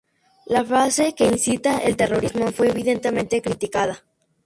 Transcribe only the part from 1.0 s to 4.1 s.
que incita al terrorismo fue evidentemente criticada.